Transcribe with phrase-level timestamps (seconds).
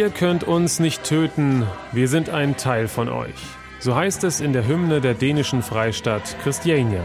[0.00, 3.34] Ihr könnt uns nicht töten, wir sind ein Teil von euch.
[3.80, 7.02] So heißt es in der Hymne der dänischen Freistadt Christiania.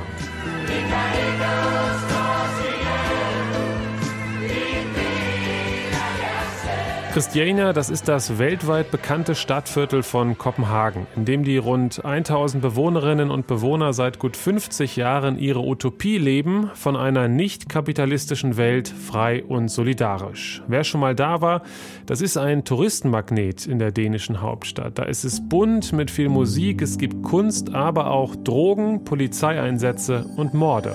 [7.16, 13.31] Christiania, das ist das weltweit bekannte Stadtviertel von Kopenhagen, in dem die rund 1000 Bewohnerinnen
[13.31, 19.45] und Bewohner seit gut 50 Jahren ihre Utopie leben, von einer nicht kapitalistischen Welt frei
[19.45, 20.62] und solidarisch.
[20.67, 21.62] Wer schon mal da war,
[22.05, 25.00] das ist ein Touristenmagnet in der dänischen Hauptstadt.
[25.00, 30.53] Da ist es bunt mit viel Musik, es gibt Kunst, aber auch Drogen, Polizeieinsätze und
[30.53, 30.94] Morde.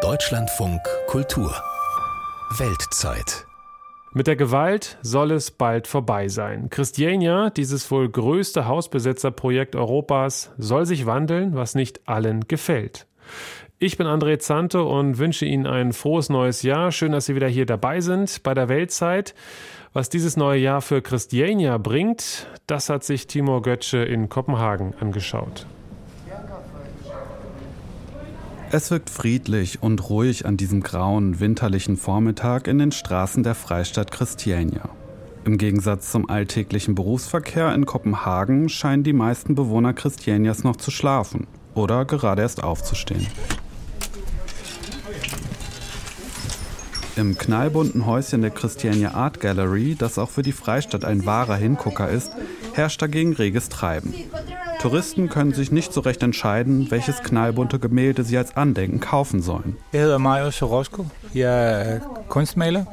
[0.00, 1.52] Deutschlandfunk Kultur
[2.56, 3.47] Weltzeit
[4.18, 6.70] mit der Gewalt soll es bald vorbei sein.
[6.70, 13.06] Christiania, dieses wohl größte Hausbesetzerprojekt Europas, soll sich wandeln, was nicht allen gefällt.
[13.78, 16.90] Ich bin André Zante und wünsche Ihnen ein frohes neues Jahr.
[16.90, 19.36] Schön, dass Sie wieder hier dabei sind bei der Weltzeit.
[19.92, 25.64] Was dieses neue Jahr für Christiania bringt, das hat sich Timur Götzsche in Kopenhagen angeschaut.
[28.70, 34.10] Es wirkt friedlich und ruhig an diesem grauen, winterlichen Vormittag in den Straßen der Freistadt
[34.10, 34.90] Christiania.
[35.46, 41.46] Im Gegensatz zum alltäglichen Berufsverkehr in Kopenhagen scheinen die meisten Bewohner Christianias noch zu schlafen
[41.74, 43.26] oder gerade erst aufzustehen.
[47.16, 52.10] Im knallbunten Häuschen der Christiania Art Gallery, das auch für die Freistadt ein wahrer Hingucker
[52.10, 52.32] ist,
[52.74, 54.12] herrscht dagegen reges Treiben.
[54.80, 59.76] Touristen können sich nicht so recht entscheiden, welches knallbunte Gemälde sie als Andenken kaufen sollen.
[59.90, 61.06] Ich heiße Mario Sorosko.
[61.32, 62.86] Ich bin Kunstmaler.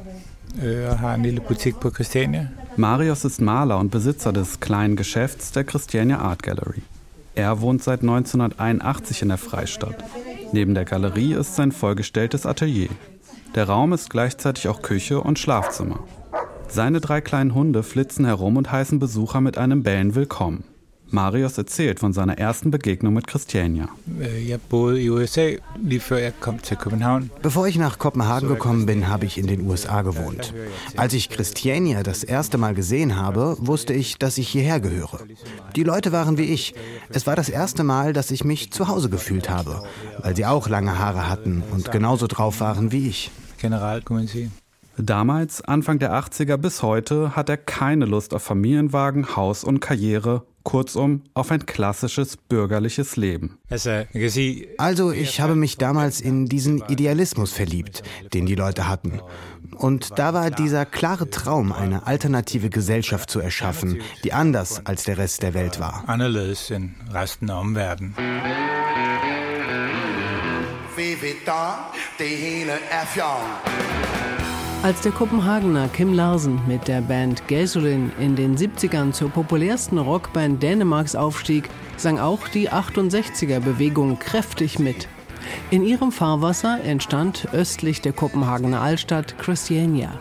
[0.57, 2.49] Ich habe eine Boutique på Christiania.
[2.75, 6.81] Marius ist Maler und Besitzer des kleinen Geschäfts der Christiania Art Gallery.
[7.35, 10.03] Er wohnt seit 1981 in der Freistadt.
[10.51, 12.89] Neben der Galerie ist sein vollgestelltes Atelier.
[13.53, 15.99] Der Raum ist gleichzeitig auch Küche und Schlafzimmer.
[16.67, 20.63] Seine drei kleinen Hunde flitzen herum und heißen Besucher mit einem Bellen willkommen.
[21.15, 23.89] Marius erzählt von seiner ersten Begegnung mit Christiania.
[27.41, 30.53] Bevor ich nach Kopenhagen gekommen bin, habe ich in den USA gewohnt.
[30.95, 35.19] Als ich Christiania das erste Mal gesehen habe, wusste ich, dass ich hierher gehöre.
[35.75, 36.75] Die Leute waren wie ich.
[37.09, 39.83] Es war das erste Mal, dass ich mich zu Hause gefühlt habe,
[40.21, 43.31] weil sie auch lange Haare hatten und genauso drauf waren wie ich.
[43.57, 44.49] General, kommen Sie.
[44.97, 50.43] Damals, Anfang der 80er bis heute, hat er keine Lust auf Familienwagen, Haus und Karriere
[50.65, 53.57] Kurzum, auf ein klassisches bürgerliches Leben.
[54.77, 59.21] Also, ich habe mich damals in diesen Idealismus verliebt, den die Leute hatten.
[59.77, 65.17] Und da war dieser klare Traum, eine alternative Gesellschaft zu erschaffen, die anders als der
[65.17, 66.03] Rest der Welt war.
[66.07, 68.15] Anderledes in resten af omverdenen.
[70.95, 71.35] Vi ved
[72.17, 74.24] det hele er fjern.
[74.85, 80.61] Als der Kopenhagener Kim Larsen mit der Band Gasolin in den 70ern zur populärsten Rockband
[80.61, 85.07] Dänemarks aufstieg, sang auch die 68er-Bewegung kräftig mit.
[85.71, 90.19] In ihrem Fahrwasser entstand östlich der Kopenhagener Altstadt Christiania.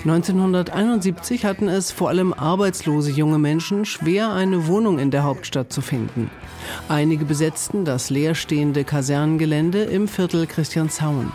[0.00, 5.80] 1971 hatten es vor allem arbeitslose junge Menschen schwer, eine Wohnung in der Hauptstadt zu
[5.80, 6.30] finden.
[6.90, 11.32] Einige besetzten das leerstehende Kasernengelände im Viertel Christianshavn.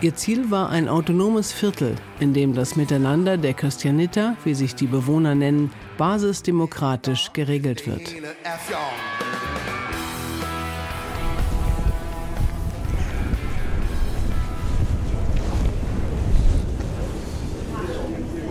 [0.00, 4.86] Ihr Ziel war ein autonomes Viertel, in dem das Miteinander der Christianiter, wie sich die
[4.86, 8.14] Bewohner nennen, basisdemokratisch geregelt wird.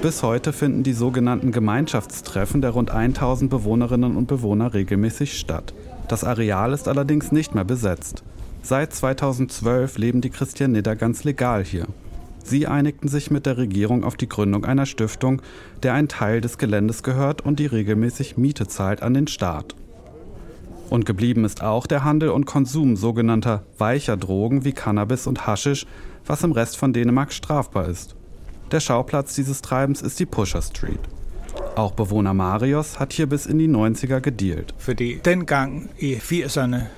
[0.02, 5.74] Bis heute finden die sogenannten Gemeinschaftstreffen der rund 1000 Bewohnerinnen und Bewohner regelmäßig statt.
[6.10, 8.22] Das Areal ist allerdings nicht mehr besetzt.
[8.66, 11.86] Seit 2012 leben die Christianitter ganz legal hier.
[12.46, 15.42] Sie einigten sich mit der Regierung auf die Gründung einer Stiftung,
[15.84, 19.76] der ein Teil des Geländes gehört und die regelmäßig Miete zahlt an den Staat.
[20.90, 25.86] Und geblieben ist auch der Handel und Konsum sogenannter weicher Drogen wie Cannabis und Haschisch,
[26.26, 28.16] was im Rest von Dänemark strafbar ist.
[28.72, 31.02] Der Schauplatz dieses Treibens ist die Pusher Street.
[31.76, 34.76] Auch Bewohner Marios hat hier bis in die 90er gedealt.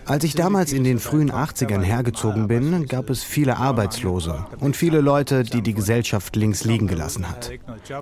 [0.05, 4.99] Als ich damals in den frühen 80ern hergezogen bin, gab es viele Arbeitslose und viele
[4.99, 7.51] Leute, die die Gesellschaft links liegen gelassen hat.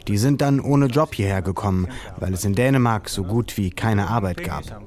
[0.07, 4.07] Die sind dann ohne Job hierher gekommen, weil es in Dänemark so gut wie keine
[4.07, 4.81] Arbeit gab.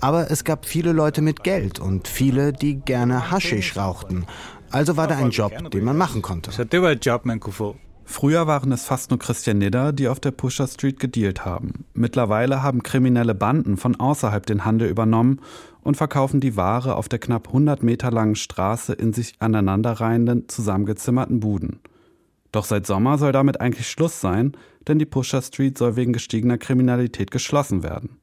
[0.00, 4.26] Aber es gab viele Leute mit Geld und viele, die gerne Haschisch rauchten.
[4.70, 6.50] Also war da ein Job, den man machen konnte.
[8.04, 11.84] Früher waren es fast nur Christianidder, die auf der Pusher Street gedealt haben.
[11.94, 15.40] Mittlerweile haben kriminelle Banden von außerhalb den Handel übernommen
[15.82, 21.40] und verkaufen die Ware auf der knapp 100 Meter langen Straße in sich aneinanderreihenden, zusammengezimmerten
[21.40, 21.80] Buden.
[22.50, 24.52] Doch seit Sommer soll damit eigentlich Schluss sein,
[24.86, 28.18] denn die Pusher Street soll wegen gestiegener Kriminalität geschlossen werden.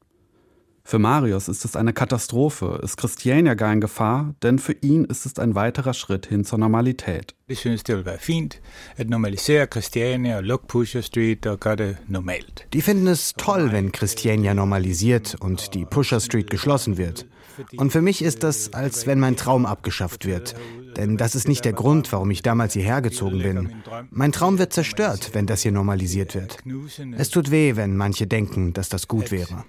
[0.89, 5.27] Für Marius ist es eine Katastrophe, ist Christiania gar in Gefahr, denn für ihn ist
[5.27, 7.35] es ein weiterer Schritt hin zur Normalität.
[7.47, 8.59] Ich synes, det vil være fint
[8.97, 12.65] at normalisere Christiania og lukke Pusher Street og gøre det normalt.
[12.73, 17.27] Die finden es toll, wenn Christiania normalisiert und die Pusher Street geschlossen wird.
[17.77, 20.55] Und für mich ist das, als wenn mein Traum abgeschafft wird.
[20.97, 23.69] Denn das ist nicht der Grund, warum ich damals hierher gezogen bin.
[24.09, 26.57] Mein Traum wird zerstört, wenn das hier normalisiert wird.
[27.15, 29.65] Es tut weh, wenn manche denken, dass das gut wäre.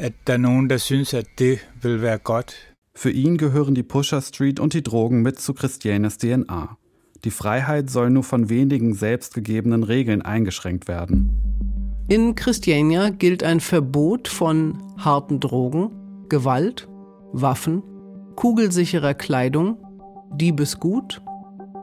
[0.00, 2.54] At der er nogen, der synes, at det vil være godt.
[2.94, 6.76] Für ihn gehören die Pusher Street und die Drogen mit zu Christianes DNA.
[7.24, 11.30] Die Freiheit soll nur von wenigen selbstgegebenen Regeln eingeschränkt werden.
[12.08, 15.90] In Christiania gilt ein Verbot von harten Drogen,
[16.28, 16.88] Gewalt,
[17.32, 17.82] Waffen,
[18.36, 19.78] kugelsicherer Kleidung,
[20.32, 21.22] Diebesgut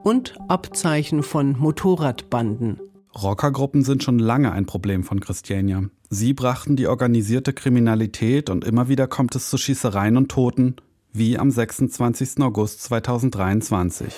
[0.04, 2.80] und Abzeichen von Motorradbanden.
[3.22, 5.84] Rockergruppen sind schon lange ein Problem von Christiania.
[6.10, 10.76] Sie brachten die organisierte Kriminalität und immer wieder kommt es zu Schießereien und Toten,
[11.14, 12.42] wie am 26.
[12.42, 14.14] August 2023.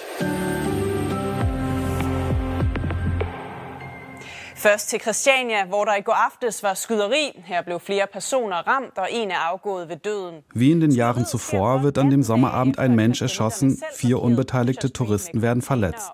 [4.57, 7.41] Først til Christiania, hvor der i går aftes var skyderi.
[7.45, 10.35] Her blev flere personer ramt, og en er afgået ved døden.
[10.55, 15.41] Wie in den Jahren zuvor wird an dem Sommerabend ein Mensch erschossen, vier unbeteiligte Touristen
[15.41, 16.11] werden verletzt.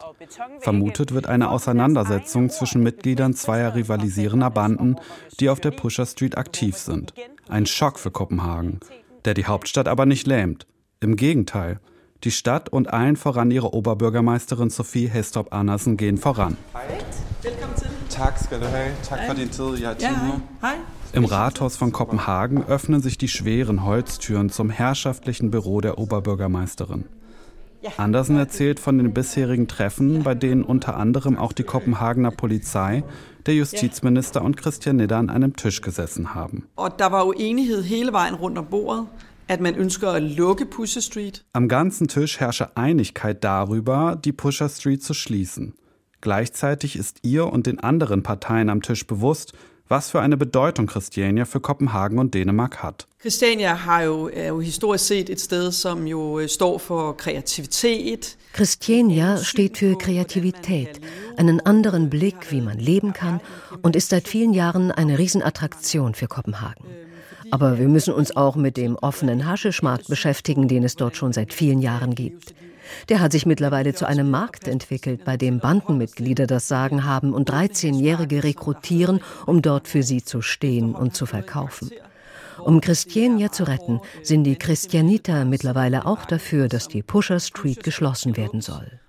[0.64, 4.96] Vermutet wird eine Auseinandersetzung zwischen Mitgliedern zweier rivalisierender Banden,
[5.40, 7.14] die auf der Pusher Street aktiv sind.
[7.50, 8.80] Ein Schock für Kopenhagen,
[9.26, 10.68] der die Hauptstadt aber nicht lähmt.
[11.00, 11.80] Im Gegenteil.
[12.24, 16.58] Die Stadt und allen voran ihre Oberbürgermeisterin Sophie Hestop Andersen gehen voran.
[17.44, 17.93] Tak skal
[18.60, 18.92] du have.
[19.10, 19.80] Tak for din tid.
[19.80, 19.96] Jeg
[20.28, 20.42] nu.
[20.62, 20.76] Hej.
[21.14, 27.06] Im Rathaus von Kopenhagen öffnen sich die schweren Holztüren zum herrschaftlichen Büro der Oberbürgermeisterin.
[27.98, 33.04] Andersen erzählt von den bisherigen Treffen, bei denen unter anderem auch die Kopenhagener Polizei,
[33.46, 36.68] der Justizminister und Christian Nidder an einem Tisch gesessen haben.
[36.78, 39.08] Hele vejen rundt om bordet.
[41.54, 45.74] Am ganzen Tisch herrsche Einigkeit darüber, die Pusher Street zu schließen.
[46.24, 49.52] Gleichzeitig ist ihr und den anderen Parteien am Tisch bewusst,
[49.90, 53.08] was für eine Bedeutung Christiania für Kopenhagen und Dänemark hat.
[53.20, 58.38] Christiania har jo, er jo historisk set et sted, som jo øh, står for kreativitet.
[58.54, 61.02] Christiania steht für Kreativität,
[61.36, 63.42] einen anderen Blick, wie man leben kann
[63.82, 66.86] und ist seit vielen Jahren eine Riesenattraktion für Kopenhagen.
[67.52, 71.54] Aber wir müssen uns auch mit dem offenen Haschischmarkt beschäftigen, den es dort schon seit
[71.54, 72.56] vielen Jahren gibt.
[73.10, 77.50] Der hat sich mittlerweile zu einem Markt entwickelt, bei dem Bandenmitglieder das Sagen haben und
[77.50, 81.92] 13-Jährige rekrutieren, um dort für sie zu stehen und zu verkaufen.
[82.60, 88.38] Um Christiania zu retten, sind die Christianiter mittlerweile auch dafür, dass die Pusher Street geschlossen
[88.38, 89.00] werden soll.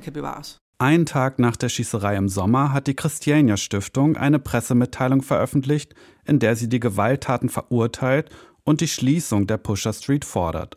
[0.00, 0.58] Kan bevares.
[0.78, 5.94] Einen Tag nach der Schießerei im Sommer hat die Christiania Stiftung eine Pressemitteilung veröffentlicht,
[6.24, 8.30] in der sie die Gewalttaten verurteilt
[8.64, 10.76] und die Schließung der Pusher Street fordert.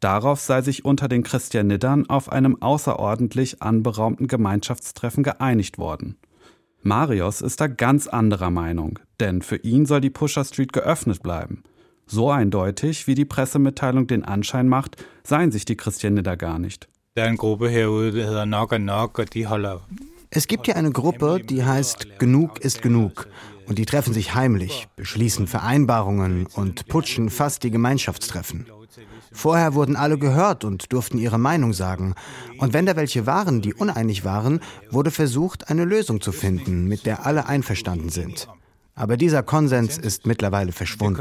[0.00, 6.16] Darauf sei sich unter den Christianittern auf einem außerordentlich anberaumten Gemeinschaftstreffen geeinigt worden.
[6.82, 11.62] Marius ist da ganz anderer Meinung, denn für ihn soll die Pusher Street geöffnet bleiben.
[12.06, 16.88] So eindeutig, wie die Pressemitteilung den Anschein macht, seien sich die Christianitter gar nicht.
[20.30, 23.28] Es gibt hier eine Gruppe, die heißt Genug ist genug.
[23.66, 28.66] Und die treffen sich heimlich, beschließen Vereinbarungen und putschen fast die Gemeinschaftstreffen.
[29.32, 32.14] Vorher wurden alle gehört und durften ihre Meinung sagen.
[32.58, 34.60] Und wenn da welche waren, die uneinig waren,
[34.90, 38.48] wurde versucht, eine Lösung zu finden, mit der alle einverstanden sind.
[38.94, 41.14] Aber dieser Konsens ist mittlerweile verschwunden.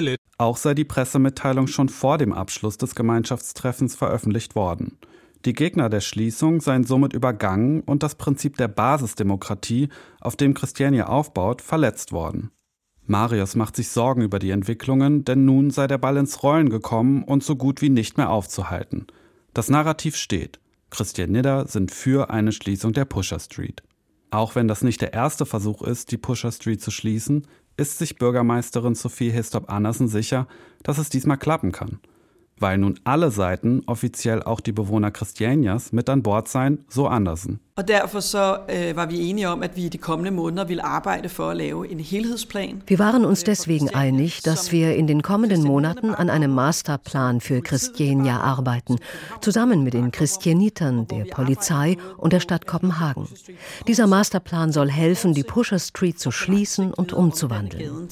[0.00, 0.18] lidt.
[0.38, 4.98] Auch sei die Pressemitteilung schon vor dem Abschluss des Gemeinschaftstreffens veröffentlicht worden.
[5.44, 9.88] Die Gegner der Schließung seien somit übergangen und das Prinzip der Basisdemokratie,
[10.20, 12.50] auf dem Christiania aufbaut, verletzt worden.
[13.06, 17.24] Marius macht sich Sorgen über die Entwicklungen, denn nun sei der Ball ins Rollen gekommen
[17.24, 19.06] und so gut wie nicht mehr aufzuhalten.
[19.54, 20.60] Das Narrativ steht.
[20.90, 23.82] Christian Nidder sind für eine Schließung der Pusher Street.
[24.30, 28.16] Auch wenn das nicht der erste Versuch ist, die Pusher Street zu schließen, ist sich
[28.16, 30.46] Bürgermeisterin Sophie Histop Andersen sicher,
[30.82, 32.00] dass es diesmal klappen kann.
[32.62, 37.60] Weil nun alle Seiten, offiziell auch die Bewohner Christianias, mit an Bord seien, so Andersen.
[37.76, 40.82] Og derfor så øh, var vi enige om, at vi i de kommende måneder ville
[40.82, 42.82] arbejde for at lave en helhedsplan.
[42.86, 47.62] Wir waren uns deswegen einig, dass wir in den kommenden Monaten an einem Masterplan für
[47.62, 48.98] Christiania arbeiten,
[49.40, 53.26] zusammen mit den Christianitern, der Polizei und der Stadt Kopenhagen.
[53.88, 58.08] Dieser Masterplan soll helfen, die Pusher Street zu schließen und umzuwandeln.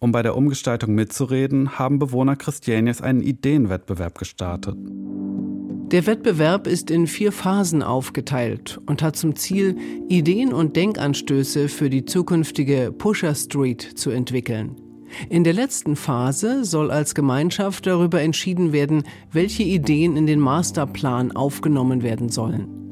[0.00, 4.76] Um bei der Umgestaltung mitzureden, haben Bewohner Christianias einen Ideenwettbewerb gestartet.
[5.90, 9.76] Der Wettbewerb ist in vier Phasen aufgeteilt und hat zum Ziel,
[10.08, 14.76] Ideen und Denkanstöße für die zukünftige Pusher Street zu entwickeln.
[15.30, 21.32] In der letzten Phase soll als Gemeinschaft darüber entschieden werden, welche Ideen in den Masterplan
[21.32, 22.87] aufgenommen werden sollen.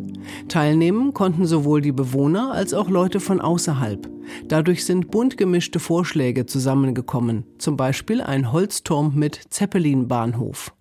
[0.49, 4.09] Teilnehmen konnten sowohl die Bewohner als auch Leute von außerhalb.
[4.49, 10.73] Dadurch sind bunt gemischte Vorschläge zusammengekommen, zum Beispiel ein Holzturm mit Zeppelin-Bahnhof.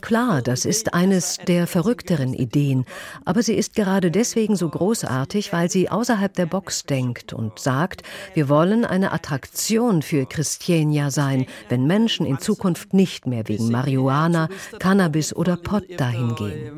[0.00, 2.84] Klar, das ist eines der verrückteren Ideen,
[3.24, 8.02] aber sie ist gerade deswegen so großartig, weil sie außerhalb der Box denkt und sagt,
[8.34, 14.48] wir wollen eine Attraktion für Christiania sein, wenn Menschen in Zukunft nicht mehr wegen Marihuana,
[14.78, 16.70] Cannabis oder Pot dahin gehen.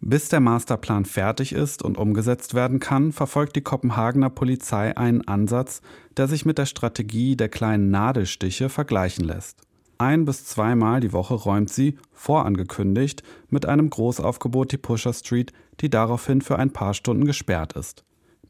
[0.00, 5.26] Bis der Masterplan fertig ist, ist und umgesetzt werden kann, verfolgt die Kopenhagener Polizei einen
[5.26, 5.80] Ansatz,
[6.16, 9.62] der sich mit der Strategie der kleinen Nadelstiche vergleichen lässt.
[9.98, 15.88] Ein bis zweimal die Woche räumt sie, vorangekündigt, mit einem Großaufgebot die Pusher Street, die
[15.88, 18.04] daraufhin für ein paar Stunden gesperrt ist.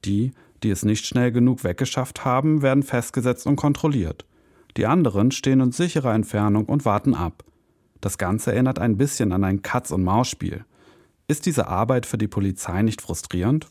[0.05, 4.25] Die, die es nicht schnell genug weggeschafft haben, werden festgesetzt und kontrolliert.
[4.77, 7.45] Die anderen stehen in sicherer Entfernung und warten ab.
[8.03, 10.65] Das Ganze erinnert ein bisschen an ein Katz-und-Maus-Spiel.
[11.29, 13.69] Ist diese Arbeit für die Polizei nicht frustrierend?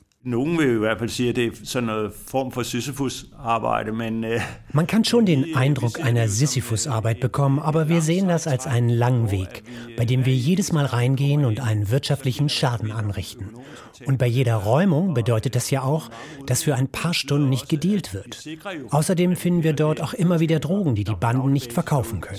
[4.71, 9.31] Man kann schon den Eindruck einer Sisyphus-Arbeit bekommen, aber wir sehen das als einen langen
[9.31, 9.63] Weg,
[9.97, 13.49] bei dem wir jedes Mal reingehen und einen wirtschaftlichen Schaden anrichten.
[14.05, 16.09] Und bei jeder Räumung bedeutet das ja auch,
[16.45, 18.43] dass für ein paar Stunden nicht gedealt wird.
[18.89, 22.37] Außerdem finden wir dort auch immer wieder Drogen, die die Banden nicht verkaufen können.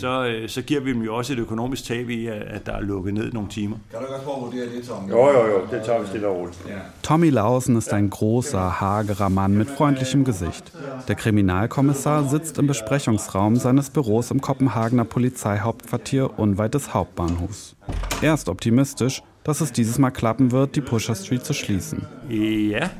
[7.02, 10.72] Tommy Lausen ist ein großer, hagerer Mann mit freundlichem Gesicht.
[11.08, 17.76] Der Kriminalkommissar sitzt im Besprechungsraum seines Büros im Kopenhagener Polizeihauptquartier unweit des Hauptbahnhofs.
[18.20, 22.06] Er ist optimistisch, dass es dieses Mal klappen wird, die Pusher Street zu schließen.
[22.28, 22.90] Ja,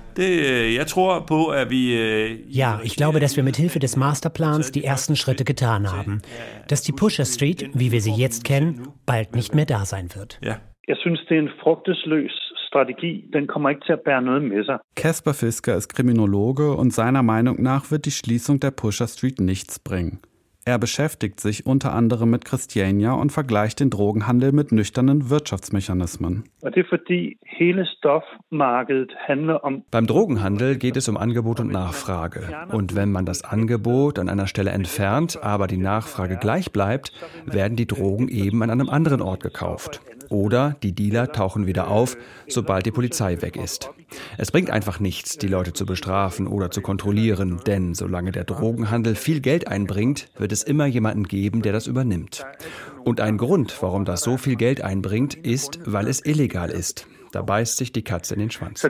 [2.48, 6.22] ja, ich glaube, dass wir mit Hilfe des Masterplans die ersten Schritte getan haben.
[6.68, 10.38] Dass die Pusher Street, wie wir sie jetzt kennen, bald nicht mehr da sein wird.
[10.42, 10.60] Ja.
[10.88, 13.12] Jeg synes, det er en frugtesløs strategi.
[13.32, 14.78] Den kommer ikke til at bære noget med sig.
[14.96, 19.78] Kasper Fisker ist Kriminologe und seiner Meinung nach wird die Schließung der Pusher Street nichts
[19.78, 20.20] bringen.
[20.64, 26.44] Er beschäftigt sich unter anderem mit Christiania und vergleicht den Drogenhandel mit nüchternen Wirtschaftsmechanismen.
[29.90, 32.42] Beim Drogenhandel geht es um Angebot und Nachfrage.
[32.70, 37.12] Und wenn man das Angebot an einer Stelle entfernt, aber die Nachfrage gleich bleibt,
[37.44, 40.00] werden die Drogen eben an einem anderen Ort gekauft.
[40.32, 42.16] Oder die Dealer tauchen wieder auf,
[42.48, 43.90] sobald die Polizei weg ist.
[44.38, 49.14] Es bringt einfach nichts, die Leute zu bestrafen oder zu kontrollieren, denn solange der Drogenhandel
[49.14, 52.46] viel Geld einbringt, wird es immer jemanden geben, der das übernimmt.
[53.04, 57.06] Und ein Grund, warum das so viel Geld einbringt, ist, weil es illegal ist.
[57.32, 58.82] Da beißt sich die Katze in den Schwanz.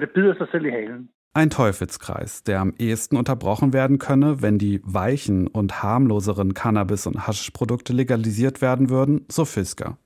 [1.35, 7.27] Ein Teufelskreis, der am ehesten unterbrochen werden könne, wenn die weichen und harmloseren Cannabis- und
[7.27, 9.99] Haschprodukte legalisiert werden würden, so Fisker.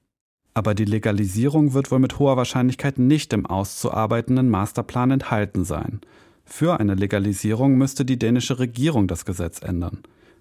[0.57, 6.01] Aber die Legalisierung wird wohl mit hoher Wahrscheinlichkeit nicht im auszuarbeitenden Masterplan enthalten sein.
[6.47, 9.99] Für eine Legalisierung müsste die dänische Regierung das Gesetz ändern.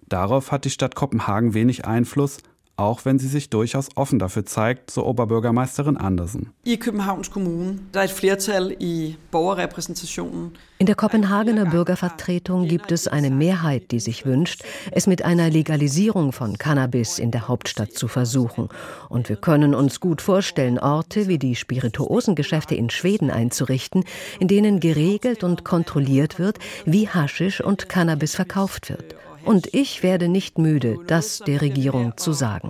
[0.07, 2.38] Darauf hat die Stadt Kopenhagen wenig Einfluss,
[2.77, 6.51] auch wenn sie sich durchaus offen dafür zeigt, so Oberbürgermeisterin Andersen.
[6.63, 10.51] In Københavns Kommune, da ist Flertal i Borgerrepräsentationen.
[10.77, 16.34] In der Kopenhagener Bürgervertretung gibt es eine Mehrheit, die sich wünscht, es mit einer Legalisierung
[16.34, 18.67] von Cannabis in der Hauptstadt zu versuchen.
[19.08, 24.03] Und wir können uns gut vorstellen, Orte wie die Spirituosengeschäfte in Schweden einzurichten,
[24.39, 29.15] in denen geregelt und kontrolliert wird, wie Haschisch und Cannabis verkauft wird.
[29.45, 32.69] Und ich werde nicht müde, das der Regierung zu sagen.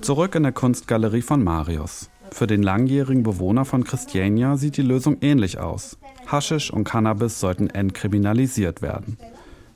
[0.00, 2.10] Zurück in der Kunstgalerie von Marius.
[2.30, 5.96] Für den langjährigen Bewohner von Christiania sieht die Lösung ähnlich aus.
[6.26, 9.16] Haschisch und Cannabis sollten entkriminalisiert werden.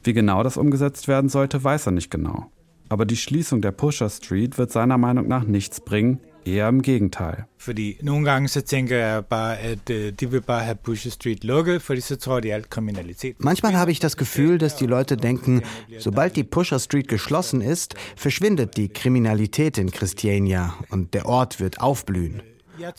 [0.03, 2.51] Wie genau das umgesetzt werden sollte, weiß er nicht genau.
[2.89, 7.45] Aber die Schließung der Pusher Street wird seiner Meinung nach nichts bringen, Eher im Gegenteil.
[7.59, 11.45] Fordi nogle gange så tænker jeg bare, at øh, de vil bare have Pusher Street
[11.45, 13.37] lukket, fordi så tror de alt Kriminalität.
[13.39, 15.63] Manchmal habe ich das Gefühl, dass die Leute denken,
[15.99, 21.81] sobald die Pusher Street geschlossen ist, verschwindet die Kriminalität in Christiania und der Ort wird
[21.81, 22.43] aufblühen.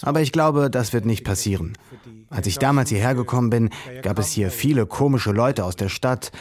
[0.02, 1.74] Aber ich glaube, das wird nicht passieren.
[2.30, 3.70] Als ich damals hierher gekommen bin,
[4.04, 6.32] gab es hier viele komische Leute aus der Stadt,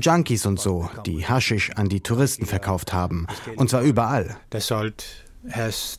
[0.00, 3.26] Junkies und so, die Haschisch an die Touristen verkauft haben.
[3.56, 4.36] Und zwar überall.
[4.50, 5.04] Das sollte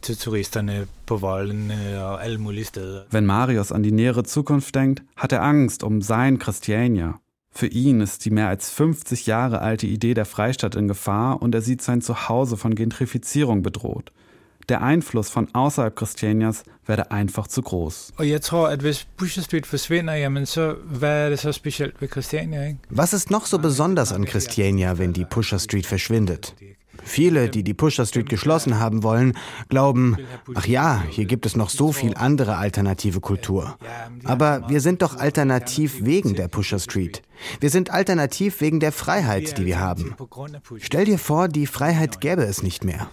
[0.01, 3.01] til turisterne på voldene og alle mulige steder.
[3.11, 7.19] Wenn Marius an die nähere Zukunft denkt, hat er Angst um sein Christiania.
[7.53, 11.53] Für ihn ist die mehr als 50 Jahre alte Idee der Freistadt in Gefahr und
[11.53, 14.11] er sieht sein Zuhause von Gentrifizierung bedroht.
[14.69, 18.13] Der Einfluss von außerhalb Christianias werde einfach zu groß.
[18.17, 22.01] Og jeg tror, at hvis Pusher Street forsvinder, jamen så, hvad er det så specielt
[22.01, 22.67] ved Christiania?
[22.67, 22.79] Ikke?
[22.89, 26.55] Was ist noch so besonders an Christiania, wenn die Pusher Street verschwindet?
[27.03, 29.33] Viele, die die Pusher Street geschlossen haben wollen,
[29.69, 30.17] glauben,
[30.55, 33.77] ach ja, hier gibt es noch so viel andere alternative Kultur.
[34.23, 37.21] Aber wir sind doch alternativ wegen der Pusher Street.
[37.59, 40.15] Wir sind alternativ wegen der Freiheit, die wir haben.
[40.79, 43.09] Stell dir vor, die Freiheit gäbe es nicht mehr.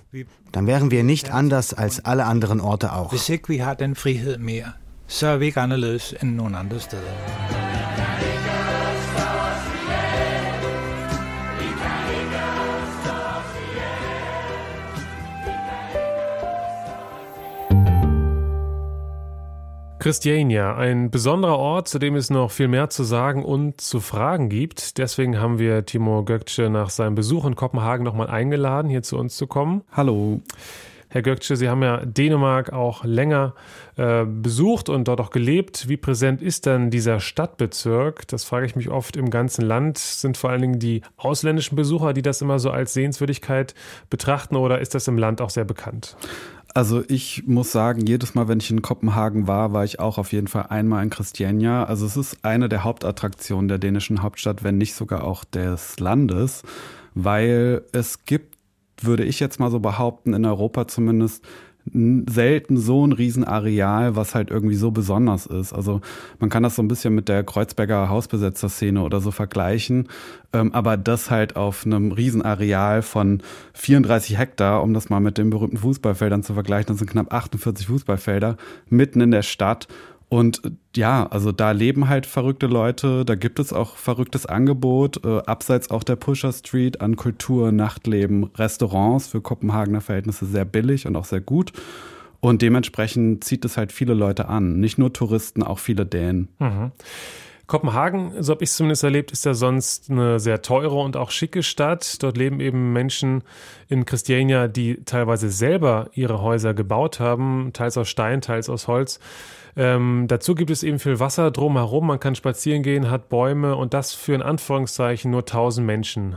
[0.53, 3.13] Dann wären wir nicht anders als alle anderen Orte auch.
[3.13, 4.75] Hvis ikke vi har den frihed mere,
[5.07, 6.79] så er vi ikke anderledes end nogen andre.
[20.09, 24.49] Christiania, ein besonderer Ort, zu dem es noch viel mehr zu sagen und zu fragen
[24.49, 24.97] gibt.
[24.97, 29.37] Deswegen haben wir Timo Gökce nach seinem Besuch in Kopenhagen nochmal eingeladen, hier zu uns
[29.37, 29.83] zu kommen.
[29.93, 30.41] Hallo.
[31.11, 33.55] Herr Gökce, Sie haben ja Dänemark auch länger
[33.97, 35.91] äh, besucht und dort auch gelebt.
[35.91, 38.27] Wie präsent ist denn dieser Stadtbezirk?
[38.29, 39.99] Das frage ich mich oft im ganzen Land.
[39.99, 43.75] Sind vor allen Dingen die ausländischen Besucher, die das immer so als Sehenswürdigkeit
[44.09, 46.17] betrachten oder ist das im Land auch sehr bekannt?
[46.75, 50.33] Also ich muss sagen, jedes Mal, wenn ich in Kopenhagen war, war ich auch auf
[50.33, 51.85] jeden Fall einmal in Christiania.
[51.85, 56.63] Also es ist eine der Hauptattraktionen der dänischen Hauptstadt, wenn nicht sogar auch des Landes,
[57.15, 58.57] weil es gibt,
[59.01, 61.45] würde ich jetzt mal so behaupten, in Europa zumindest
[62.29, 65.73] selten so ein Riesenareal, was halt irgendwie so besonders ist.
[65.73, 66.01] Also
[66.39, 70.09] man kann das so ein bisschen mit der Kreuzberger Hausbesetzer-Szene oder so vergleichen,
[70.53, 73.43] ähm, aber das halt auf einem Riesenareal von
[73.75, 77.87] 34 Hektar, um das mal mit den berühmten Fußballfeldern zu vergleichen, das sind knapp 48
[77.87, 78.57] Fußballfelder,
[78.89, 79.89] mitten in der Stadt
[80.29, 80.61] und
[80.95, 85.91] ja, also da leben halt verrückte Leute, da gibt es auch verrücktes Angebot, äh, abseits
[85.91, 91.25] auch der Pusher Street an Kultur, Nachtleben, Restaurants für Kopenhagener Verhältnisse sehr billig und auch
[91.25, 91.73] sehr gut.
[92.41, 94.79] Und dementsprechend zieht es halt viele Leute an.
[94.79, 96.49] Nicht nur Touristen, auch viele Dänen.
[96.59, 96.93] Mhm.
[97.67, 101.31] Kopenhagen, so habe ich es zumindest erlebt, ist ja sonst eine sehr teure und auch
[101.31, 102.23] schicke Stadt.
[102.23, 103.43] Dort leben eben Menschen
[103.89, 109.21] in Christiania, die teilweise selber ihre Häuser gebaut haben, teils aus Stein, teils aus Holz.
[109.79, 112.09] Ähm, dazu gibt es eben viel Wasser drumherum.
[112.09, 116.37] Man kann spazieren gehen, hat Bäume und das für in Anführungszeichen nur 1000 Menschen.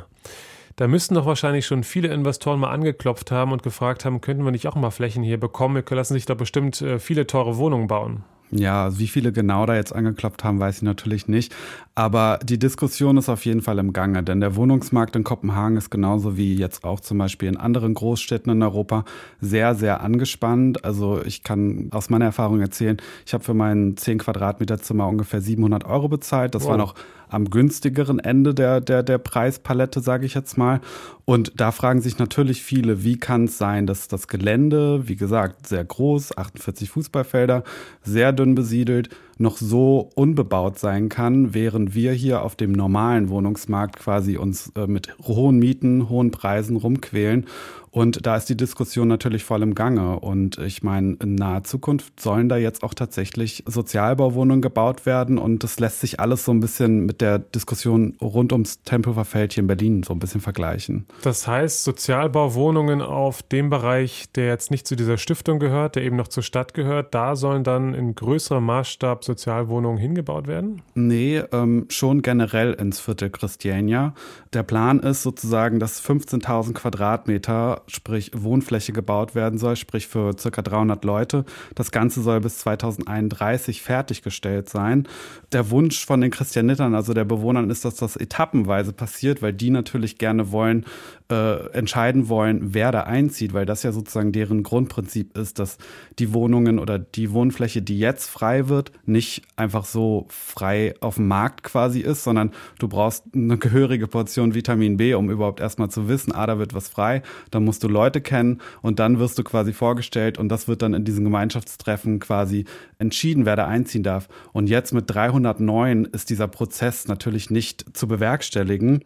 [0.75, 4.51] Da müssten doch wahrscheinlich schon viele Investoren mal angeklopft haben und gefragt haben, könnten wir
[4.51, 5.83] nicht auch mal Flächen hier bekommen?
[5.83, 8.23] Wir lassen sich da bestimmt äh, viele teure Wohnungen bauen.
[8.53, 11.55] Ja, wie viele genau da jetzt angeklopft haben, weiß ich natürlich nicht.
[11.95, 15.89] Aber die Diskussion ist auf jeden Fall im Gange, denn der Wohnungsmarkt in Kopenhagen ist
[15.89, 19.05] genauso wie jetzt auch zum Beispiel in anderen Großstädten in Europa
[19.39, 20.83] sehr, sehr angespannt.
[20.83, 25.39] Also ich kann aus meiner Erfahrung erzählen, ich habe für mein 10 Quadratmeter Zimmer ungefähr
[25.39, 26.53] 700 Euro bezahlt.
[26.53, 26.71] Das wow.
[26.71, 26.95] war noch
[27.31, 30.81] am günstigeren Ende der, der, der Preispalette, sage ich jetzt mal.
[31.25, 35.67] Und da fragen sich natürlich viele, wie kann es sein, dass das Gelände, wie gesagt,
[35.67, 37.63] sehr groß, 48 Fußballfelder,
[38.03, 39.09] sehr dünn besiedelt,
[39.41, 44.87] noch so unbebaut sein kann, während wir hier auf dem normalen Wohnungsmarkt quasi uns äh,
[44.87, 47.45] mit hohen Mieten, hohen Preisen rumquälen.
[47.91, 50.17] Und da ist die Diskussion natürlich voll im Gange.
[50.21, 55.37] Und ich meine, in naher Zukunft sollen da jetzt auch tatsächlich Sozialbauwohnungen gebaut werden.
[55.37, 59.53] Und das lässt sich alles so ein bisschen mit der Diskussion rund ums Tempelhofer Feld
[59.53, 61.05] hier in Berlin so ein bisschen vergleichen.
[61.21, 66.15] Das heißt, Sozialbauwohnungen auf dem Bereich, der jetzt nicht zu dieser Stiftung gehört, der eben
[66.15, 70.81] noch zur Stadt gehört, da sollen dann in größerem Maßstab Sozialwohnungen hingebaut werden?
[70.93, 74.13] Nee, ähm, schon generell ins Viertel Christiania.
[74.51, 80.61] Der Plan ist sozusagen, dass 15.000 Quadratmeter sprich Wohnfläche gebaut werden soll, sprich für circa
[80.61, 81.45] 300 Leute.
[81.75, 85.07] Das Ganze soll bis 2031 fertiggestellt sein.
[85.53, 89.69] Der Wunsch von den Christianittern, also der Bewohnern, ist, dass das etappenweise passiert, weil die
[89.69, 90.85] natürlich gerne wollen,
[91.31, 95.77] äh, entscheiden wollen, wer da einzieht, weil das ja sozusagen deren Grundprinzip ist, dass
[96.19, 101.27] die Wohnungen oder die Wohnfläche, die jetzt frei wird, nicht einfach so frei auf dem
[101.27, 106.07] Markt quasi ist, sondern du brauchst eine gehörige Portion Vitamin B, um überhaupt erstmal zu
[106.07, 109.43] wissen, ah, da wird was frei, da musst du Leute kennen und dann wirst du
[109.43, 112.65] quasi vorgestellt und das wird dann in diesen Gemeinschaftstreffen quasi
[112.99, 114.27] entschieden, wer da einziehen darf.
[114.53, 119.03] Und jetzt mit 309 ist dieser Prozess natürlich nicht zu bewerkstelligen.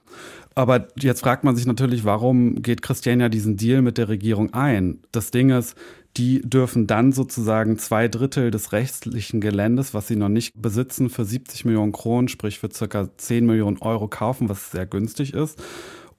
[0.56, 5.02] Aber jetzt fragt man sich natürlich, warum geht Christiania diesen Deal mit der Regierung ein?
[5.12, 5.76] Das Ding ist,
[6.16, 11.26] die dürfen dann sozusagen zwei Drittel des rechtlichen Geländes, was sie noch nicht besitzen, für
[11.26, 15.62] 70 Millionen Kronen, sprich für circa 10 Millionen Euro kaufen, was sehr günstig ist.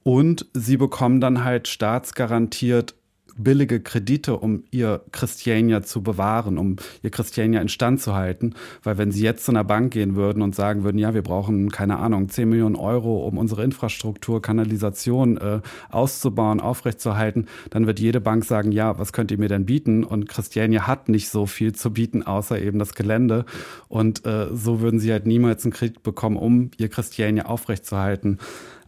[0.03, 2.93] Und sie bekommen dann halt staatsgarantiert
[3.37, 8.53] billige Kredite, um ihr Christiania zu bewahren, um ihr Christiania instand zu halten.
[8.83, 11.69] Weil wenn sie jetzt zu einer Bank gehen würden und sagen würden, ja, wir brauchen,
[11.69, 18.21] keine Ahnung, 10 Millionen Euro, um unsere Infrastruktur, Kanalisation äh, auszubauen, aufrechtzuerhalten, dann wird jede
[18.21, 20.03] Bank sagen, ja, was könnt ihr mir denn bieten?
[20.03, 23.45] Und Christiania hat nicht so viel zu bieten, außer eben das Gelände.
[23.87, 28.39] Und äh, so würden sie halt niemals einen Kredit bekommen, um ihr Christiania aufrechtzuerhalten.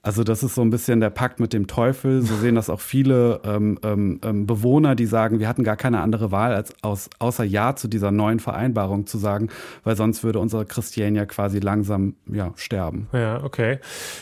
[0.02, 2.22] Also das ist so ein bisschen der Pakt mit dem Teufel.
[2.22, 6.02] So sehen das auch viele ähm, ähm, ähm, Bewohner, die sagen, wir hatten gar keine
[6.02, 9.50] andere Wahl, als aus, außer Ja zu dieser neuen Vereinbarung zu sagen,
[9.84, 13.08] weil sonst würde unsere Christian ja quasi langsam ja, sterben.
[13.14, 13.80] Ja, okay.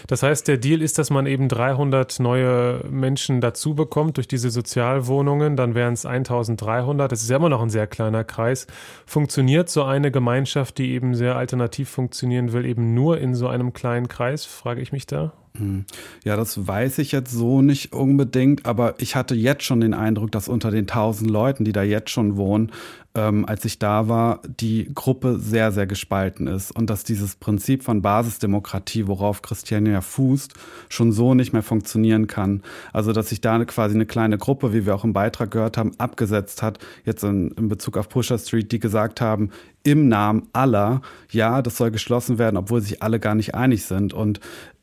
[0.08, 4.50] Das heißt, der Deal ist, dass man eben 300 neue Menschen dazu bekommt durch diese
[4.50, 5.56] Sozialwohnungen.
[5.56, 7.12] Dann wären es 1300.
[7.12, 8.68] Das ist ja immer noch ein sehr kleiner Kreis.
[9.06, 13.74] Funktioniert so eine Gemeinschaft, die eben sehr alternativ funktionieren will, eben nur in so einem
[13.74, 15.34] kleinen Kreis, frage ich mich da?
[15.58, 15.86] Hm.
[16.24, 20.32] Ja, das weiß ich jetzt so nicht unbedingt, aber ich hatte jetzt schon den Eindruck,
[20.32, 22.72] dass unter den tausend Leuten, die da jetzt schon wohnen,
[23.16, 27.84] ähm, als ich da war, die Gruppe sehr, sehr gespalten ist und dass dieses Prinzip
[27.84, 30.54] von Basisdemokratie, worauf Christiania fußt,
[30.90, 32.62] schon so nicht mehr funktionieren kann.
[32.94, 35.92] Also, dass sich da quasi eine kleine Gruppe, wie wir auch im Beitrag gehört haben,
[35.98, 39.50] abgesetzt hat, jetzt in, in Bezug auf Pusher Street, die gesagt haben,
[39.84, 44.14] im Namen aller, ja, das soll geschlossen werden, obwohl sich alle gar nicht einig sind.
[44.14, 44.40] Und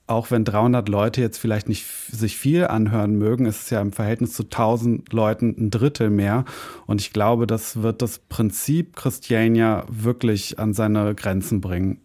[0.06, 3.92] auch wenn 300 Leute jetzt vielleicht nicht sich viel anhören mögen, ist es ja im
[3.92, 6.44] Verhältnis zu 1000 Leuten ein Drittel mehr.
[6.86, 12.00] Und ich glaube, das wird das Prinzip Christiania wirklich an seine Grenzen bringen.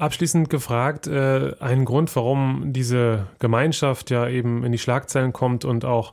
[0.00, 5.84] Abschließend gefragt, äh, ein Grund, warum diese Gemeinschaft ja eben in die Schlagzeilen kommt und
[5.84, 6.12] auch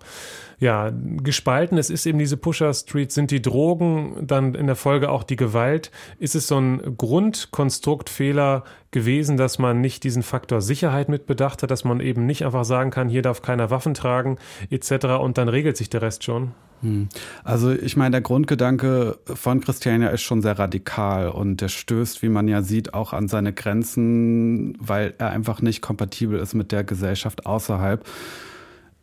[0.59, 1.77] ja, gespalten.
[1.77, 5.37] Es ist eben diese Pusher Street, sind die Drogen, dann in der Folge auch die
[5.37, 5.89] Gewalt.
[6.19, 11.71] Ist es so ein Grundkonstruktfehler gewesen, dass man nicht diesen Faktor Sicherheit mit bedacht hat,
[11.71, 14.37] dass man eben nicht einfach sagen kann, hier darf keiner Waffen tragen,
[14.69, 15.05] etc.
[15.21, 16.51] und dann regelt sich der Rest schon?
[16.81, 17.09] Hm.
[17.43, 22.29] Also ich meine, der Grundgedanke von Christiania ist schon sehr radikal und der stößt, wie
[22.29, 26.83] man ja sieht, auch an seine Grenzen, weil er einfach nicht kompatibel ist mit der
[26.83, 28.05] Gesellschaft außerhalb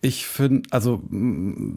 [0.04, 1.02] ich finde, also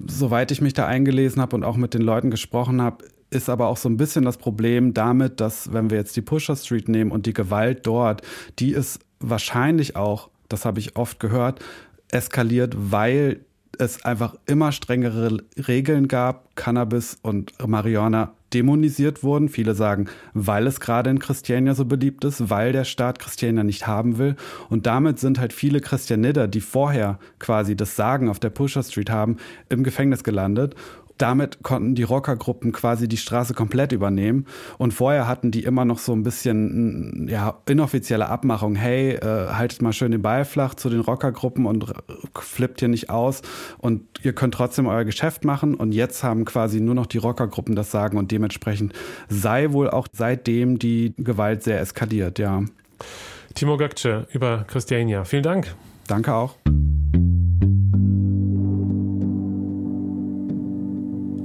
[0.08, 3.68] soweit ich mich da eingelesen habe und auch mit den Leuten gesprochen habe, ist aber
[3.68, 7.12] auch so ein bisschen das Problem damit, dass wenn wir jetzt die Pusher Street nehmen
[7.12, 8.22] und die Gewalt dort,
[8.60, 11.64] die ist wahrscheinlich auch, das habe ich oft gehört,
[12.10, 13.40] eskaliert, weil
[13.80, 15.38] es einfach immer strengere
[15.68, 19.50] Regeln gab, Cannabis und Marihuana dämonisiert wurden.
[19.50, 23.88] Viele sagen, weil es gerade in Christiania so beliebt ist, weil der Staat Christiania nicht
[23.88, 24.36] haben will.
[24.70, 29.10] Und damit sind halt viele Christianider, die vorher quasi das Sagen auf der Pusher Street
[29.10, 29.38] haben,
[29.70, 30.76] im Gefängnis gelandet
[31.18, 34.46] damit konnten die Rockergruppen quasi die Straße komplett übernehmen.
[34.78, 38.76] Und vorher hatten die immer noch so ein bisschen mm, ja, inoffizielle Abmachung.
[38.76, 41.94] Hey, äh, haltet mal schön den Ball flach zu den Rockergruppen und
[42.40, 43.42] flippt hier nicht aus.
[43.78, 45.76] Und ihr könnt trotzdem euer Geschäft machen.
[45.76, 48.18] Und jetzt haben quasi nur noch die Rockergruppen das Sagen.
[48.18, 48.94] Und dementsprechend
[49.30, 52.64] sei wohl auch seitdem die Gewalt sehr eskaliert, ja.
[53.56, 55.24] Timo Gökce über Christiania.
[55.26, 55.74] Vielen Dank.
[56.08, 56.56] Danke auch.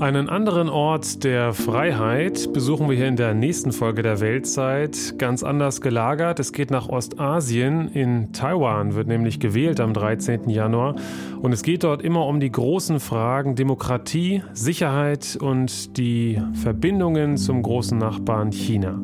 [0.03, 5.17] Einen anderen Ort der Freiheit besuchen wir hier in der nächsten Folge der Weltzeit.
[5.17, 6.41] Ganz anders gelagert.
[6.41, 7.87] Es geht nach Ostasien.
[7.87, 10.51] In Taiwan wird nämlich gewählt am 13.
[10.51, 10.97] Januar.
[11.41, 17.63] Und es geht dort immer um die großen Fragen Demokratie, Sicherheit und die Verbindungen zum
[17.63, 18.99] großen Nachbarn China.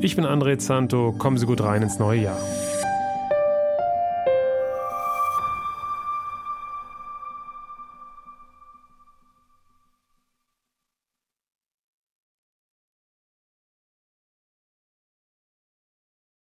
[0.00, 1.12] Ich bin André Zanto.
[1.12, 2.40] Kommen Sie gut rein ins neue Jahr.